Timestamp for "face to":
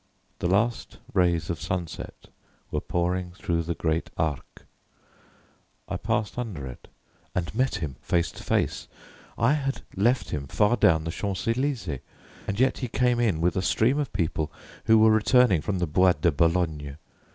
8.01-8.43